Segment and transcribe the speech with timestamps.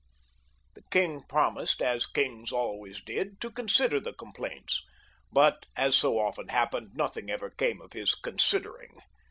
[0.73, 4.81] The king promised, as the kings always did, to consider the complaints;
[5.31, 7.57] but, as so often happened, nothing ever XLiL] LOUIS XIU.
[7.57, 8.99] 319 came of Ids considering.